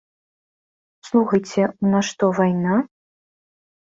Слухайце, 1.07 1.63
у 1.85 1.91
нас 1.93 2.05
што, 2.13 2.25
вайна? 2.39 2.75